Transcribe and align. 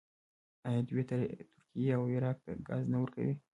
آیا 0.67 0.81
دوی 0.89 1.03
ترکیې 1.09 1.91
او 1.97 2.03
عراق 2.13 2.37
ته 2.45 2.51
ګاز 2.67 2.83
نه 2.91 2.97
ورکوي؟ 3.01 3.33